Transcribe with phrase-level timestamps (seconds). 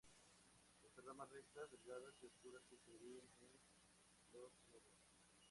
[0.81, 4.51] Posee ramas rectas, delgadas y oscuras, que se dividen en los nudos.